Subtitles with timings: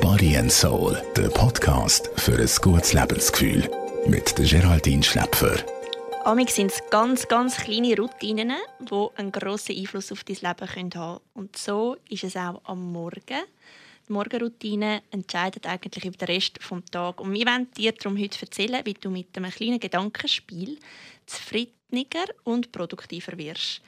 [0.00, 3.68] Body and Soul, der Podcast für ein gutes Lebensgefühl.
[4.06, 5.56] Mit der Geraldine Schläpfer.
[6.24, 10.90] Amig sind es ganz, ganz kleine Routinen, die einen grossen Einfluss auf dein Leben haben
[10.90, 11.18] können.
[11.34, 13.44] Und so ist es auch am Morgen.
[14.08, 17.20] Die Morgenroutine entscheidet eigentlich über den Rest des Tages.
[17.20, 20.78] Und wir wollen dir darum heute erzählen, wie du mit einem kleinen Gedankenspiel
[21.26, 23.82] zufriedener und produktiver wirst.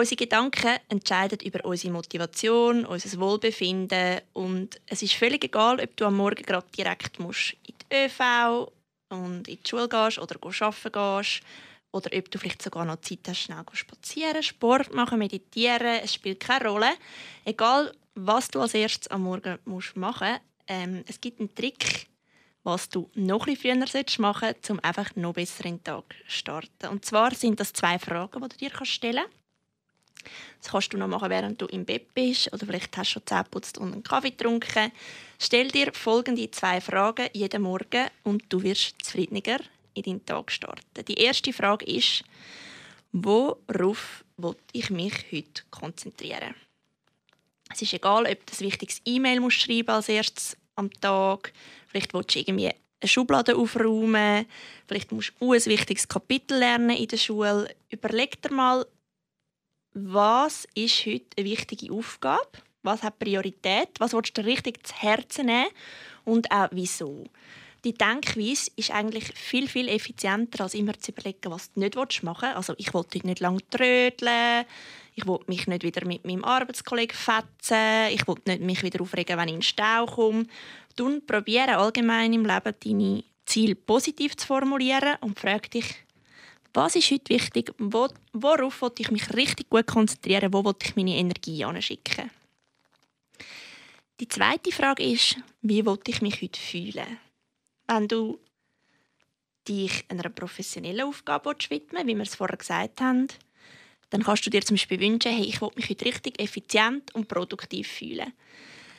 [0.00, 6.06] Unsere Gedanken entscheiden über unsere Motivation, unser Wohlbefinden und es ist völlig egal, ob du
[6.06, 8.72] am Morgen gerade direkt musst in die ÖV
[9.10, 11.42] und in die Schule gehst oder arbeiten gehst
[11.92, 16.40] oder ob du vielleicht sogar noch Zeit hast, schnell spazieren, Sport machen, meditieren, es spielt
[16.40, 16.92] keine Rolle.
[17.44, 22.06] Egal, was du als erstes am Morgen musst machen musst, ähm, es gibt einen Trick,
[22.62, 26.30] was du noch bisschen früher machen solltest, um einfach noch besser in den Tag zu
[26.30, 26.86] starten.
[26.88, 29.39] Und zwar sind das zwei Fragen, die du dir stellen kannst.
[30.60, 33.26] Das kannst du noch machen, während du im Bett bist oder vielleicht hast du schon
[33.26, 34.92] Zähne geputzt und einen Kaffee getrunken.
[35.38, 39.60] Stell dir folgende zwei Fragen jeden Morgen und du wirst zufriedener
[39.94, 41.04] in deinen Tag starten.
[41.06, 42.24] Die erste Frage ist,
[43.12, 46.54] worauf will ich mich heute konzentrieren?
[47.72, 51.52] Es ist egal, ob du ein wichtiges E-Mail schreiben als erstes am Tag.
[51.86, 54.46] Vielleicht willst du irgendwie eine Schublade aufräumen.
[54.86, 57.74] Vielleicht musst du ein wichtiges Kapitel lernen in der Schule.
[57.88, 58.86] Überleg dir mal,
[59.94, 62.48] was ist heute eine wichtige Aufgabe?
[62.82, 63.88] Was hat Priorität?
[63.98, 65.70] Was willst du richtig zu Herzen nehmen?
[66.24, 67.24] Und auch wieso?
[67.84, 72.42] Die Denkweise ist eigentlich viel, viel effizienter, als immer zu überlegen, was du nicht machen
[72.42, 72.56] willst.
[72.56, 74.66] Also ich wollte nicht lange trödeln,
[75.14, 79.38] ich wollte mich nicht wieder mit meinem Arbeitskollegen fetzen, ich wollte nicht mich wieder aufregen,
[79.38, 80.46] wenn ich in den Stau komme.
[80.94, 86.04] Du probiere allgemein im Leben deine Ziele positiv zu formulieren und frag dich,
[86.72, 87.72] was ist heute wichtig?
[87.78, 90.52] Wo, worauf will ich mich richtig gut konzentrieren?
[90.52, 92.30] Wo will ich meine Energie anschicken?
[94.20, 97.18] Die zweite Frage ist, wie will ich mich heute fühlen?
[97.86, 98.38] Wenn du
[99.66, 103.28] dich einer professionellen Aufgabe widmen wie wir es vorher gesagt haben,
[104.10, 107.28] dann kannst du dir zum Beispiel wünschen, hey, ich will mich heute richtig effizient und
[107.28, 108.32] produktiv fühlen.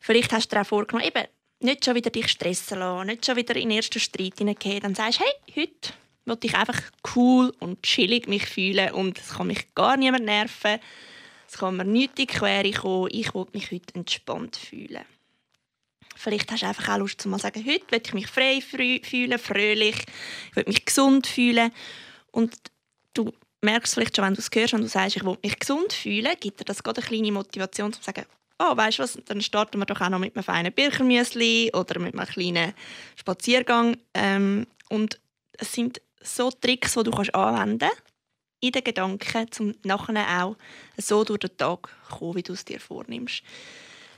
[0.00, 1.26] Vielleicht hast du dir auch vorgenommen, eben,
[1.60, 4.80] nicht schon wieder dich stressen lassen, nicht schon wieder in den ersten Streit hineingehen.
[4.80, 5.92] Dann sagst du, hey, heute
[6.24, 6.80] will ich einfach
[7.14, 10.78] cool und chillig mich fühlen und es kann mich gar niemand nerven.
[11.48, 13.08] Es kann mir nichts Quere kommen.
[13.12, 15.04] Ich will mich heute entspannt fühlen.
[16.16, 19.38] Vielleicht hast du einfach auch Lust, zu mal sagen, heute will ich mich frei fühlen,
[19.38, 19.96] fröhlich,
[20.50, 21.72] ich will mich gesund fühlen.
[22.30, 22.54] Und
[23.14, 25.92] du merkst vielleicht schon, wenn du es hörst und du sagst, ich will mich gesund
[25.92, 28.24] fühlen, gibt dir das gerade eine kleine Motivation, zu sagen,
[28.58, 31.98] oh, weißt du was, dann starten wir doch auch noch mit einem feinen Birchermüsli oder
[31.98, 32.74] mit einem kleinen
[33.16, 33.96] Spaziergang.
[34.14, 35.18] Ähm, und
[35.58, 37.90] es sind so Tricks, die du kannst anwenden
[38.60, 40.56] in den Gedanken, um nachher auch
[40.96, 43.42] so durch den Tag zu kommen, wie du es dir vornimmst.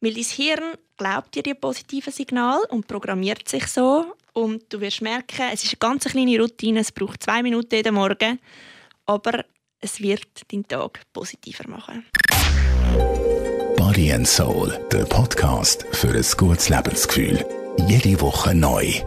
[0.00, 4.14] Weil dein Hirn glaubt dir die positiven Signale und programmiert sich so.
[4.32, 7.94] Und du wirst merken, es ist eine ganz kleine Routine, es braucht zwei Minuten jeden
[7.94, 8.38] Morgen,
[9.06, 9.44] aber
[9.80, 12.06] es wird deinen Tag positiver machen.
[13.76, 17.44] Body and Soul, der Podcast für ein gutes Lebensgefühl.
[17.88, 19.02] Jede Woche neu.